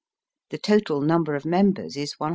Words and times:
The 0.49 0.57
total 0.57 1.01
number 1.01 1.35
of 1.35 1.45
members 1.45 1.95
is 1.95 2.13
127,294. 2.13 2.29